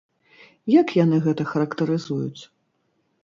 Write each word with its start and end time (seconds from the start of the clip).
Як 0.75 0.93
яны 1.03 1.19
гэта 1.27 1.43
характарызуюць? 1.51 2.41